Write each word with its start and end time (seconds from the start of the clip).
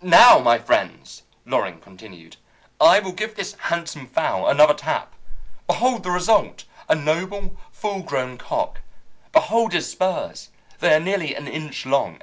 "Now, 0.00 0.38
my 0.38 0.56
friends," 0.58 1.24
Loring 1.44 1.80
continued, 1.80 2.38
"I 2.80 2.98
will 2.98 3.12
give 3.12 3.34
this 3.36 3.56
handsome 3.64 4.06
fowl 4.06 4.48
another 4.48 4.72
tap. 4.72 5.12
Behold 5.66 6.02
the 6.02 6.10
result 6.10 6.64
a 6.88 6.94
noble, 6.94 7.58
full 7.70 8.00
grown 8.02 8.38
cock! 8.38 8.80
Behold 9.32 9.74
his 9.74 9.90
spurs! 9.92 10.48
They 10.78 10.94
are 10.94 10.98
nearly 10.98 11.34
an 11.34 11.46
inch 11.46 11.84
long! 11.84 12.22